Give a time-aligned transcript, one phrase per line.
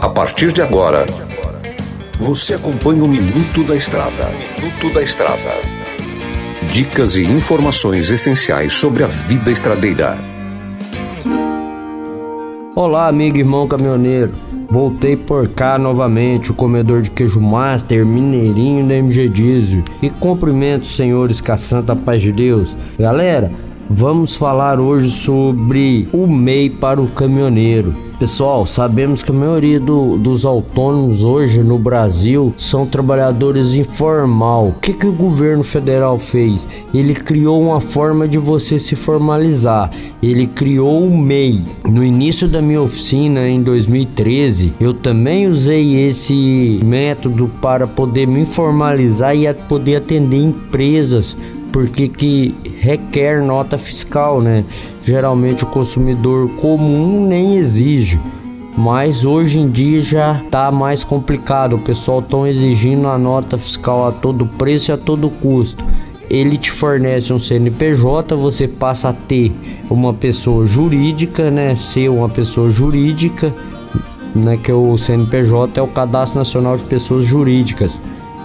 [0.00, 1.04] A partir de agora,
[2.18, 4.30] você acompanha o Minuto da Estrada.
[4.30, 5.60] Minuto da Estrada.
[6.72, 10.16] Dicas e informações essenciais sobre a vida estradeira.
[12.74, 14.32] Olá, amigo e irmão caminhoneiro.
[14.70, 19.82] Voltei por cá novamente, o comedor de queijo master, mineirinho da MG Diesel.
[20.00, 22.76] E cumprimento, senhores, com a santa paz de Deus.
[22.98, 23.50] Galera,
[23.88, 28.08] vamos falar hoje sobre o MEI para o caminhoneiro.
[28.18, 34.70] Pessoal, sabemos que a maioria do, dos autônomos hoje no Brasil são trabalhadores informal.
[34.70, 36.68] O que, que o governo federal fez?
[36.92, 39.92] Ele criou uma forma de você se formalizar.
[40.20, 41.64] Ele criou o MEI.
[41.88, 48.44] No início da minha oficina em 2013, eu também usei esse método para poder me
[48.44, 51.36] formalizar e poder atender empresas
[51.72, 54.64] porque que requer nota fiscal, né?
[55.04, 58.20] Geralmente o consumidor comum nem exige.
[58.76, 61.74] Mas hoje em dia já tá mais complicado.
[61.74, 65.84] O pessoal estão exigindo a nota fiscal a todo preço e a todo custo.
[66.30, 69.50] Ele te fornece um CNPJ, você passa a ter
[69.90, 71.74] uma pessoa jurídica, né?
[71.74, 73.52] Ser uma pessoa jurídica,
[74.34, 74.56] né?
[74.56, 77.98] Que o CNPJ é o Cadastro Nacional de Pessoas Jurídicas.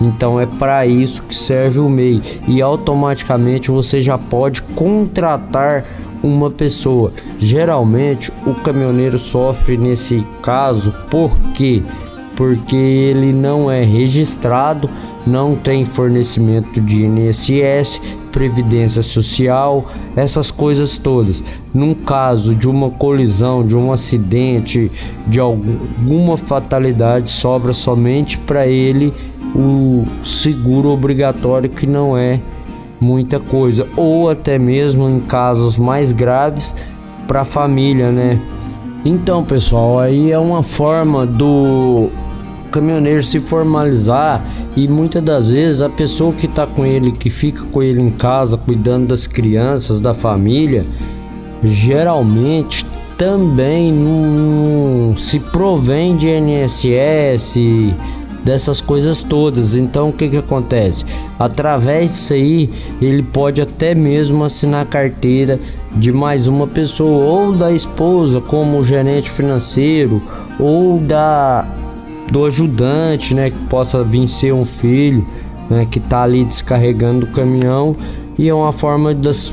[0.00, 5.84] Então é para isso que serve o MEI e automaticamente você já pode contratar
[6.22, 7.12] uma pessoa.
[7.38, 11.82] Geralmente o caminhoneiro sofre nesse caso porque
[12.36, 14.88] porque ele não é registrado,
[15.26, 18.00] não tem fornecimento de INSS,
[18.32, 21.44] previdência social, essas coisas todas.
[21.74, 24.90] Num caso de uma colisão, de um acidente,
[25.26, 29.12] de alguma fatalidade, sobra somente para ele
[29.54, 32.40] o seguro obrigatório que não é
[33.00, 36.74] muita coisa, ou até mesmo em casos mais graves
[37.26, 38.38] para a família, né?
[39.04, 42.10] Então, pessoal, aí é uma forma do
[42.70, 44.44] caminhoneiro se formalizar
[44.76, 48.10] e muitas das vezes a pessoa que está com ele, que fica com ele em
[48.10, 50.86] casa, cuidando das crianças, da família,
[51.64, 52.84] geralmente
[53.16, 57.56] também não se provém de INSS,
[58.44, 59.74] dessas coisas todas.
[59.74, 61.04] Então o que que acontece?
[61.38, 62.70] Através disso aí,
[63.00, 65.58] ele pode até mesmo assinar carteira
[65.92, 70.22] de mais uma pessoa ou da esposa como gerente financeiro
[70.58, 71.66] ou da
[72.30, 75.26] do ajudante, né, que possa vir ser um filho,
[75.68, 77.96] né, que tá ali descarregando o caminhão
[78.38, 79.52] e é uma forma das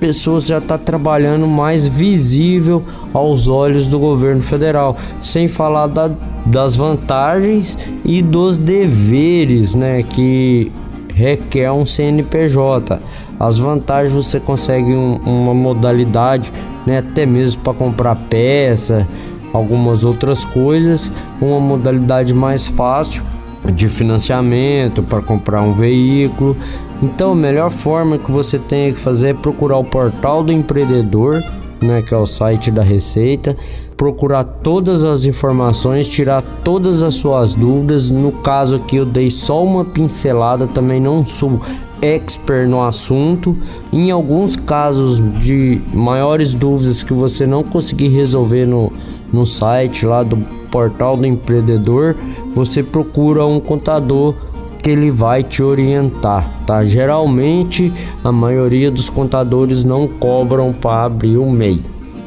[0.00, 6.10] pessoas já tá trabalhando mais visível aos olhos do governo federal, sem falar da
[6.46, 10.70] das vantagens e dos deveres, né, que
[11.12, 13.00] requer um CNPJ.
[13.38, 16.52] As vantagens você consegue um, uma modalidade,
[16.86, 19.06] né, até mesmo para comprar peça,
[19.52, 23.24] algumas outras coisas, uma modalidade mais fácil
[23.72, 26.56] de financiamento para comprar um veículo.
[27.02, 31.42] Então, a melhor forma que você tem que fazer é procurar o portal do empreendedor,
[31.82, 33.56] né, que é o site da Receita
[33.96, 38.10] procurar todas as informações, tirar todas as suas dúvidas.
[38.10, 41.60] No caso aqui eu dei só uma pincelada, também não sou
[42.02, 43.56] expert no assunto.
[43.92, 48.92] Em alguns casos de maiores dúvidas que você não conseguir resolver no,
[49.32, 50.36] no site lá do
[50.70, 52.14] portal do empreendedor,
[52.56, 54.34] você procura um contador
[54.82, 56.82] que ele vai te orientar, tá?
[56.86, 57.92] Geralmente
[58.24, 61.82] a maioria dos contadores não cobram para abrir o MEI.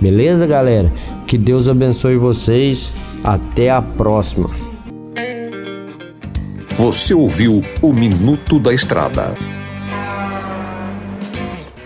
[0.00, 0.92] Beleza, galera?
[1.26, 2.94] Que Deus abençoe vocês.
[3.24, 4.48] Até a próxima.
[6.76, 9.51] Você ouviu o Minuto da Estrada.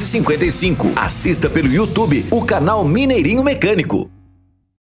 [0.00, 0.92] 255.
[0.96, 4.10] Assista pelo YouTube o canal Mineirinho Mecânico.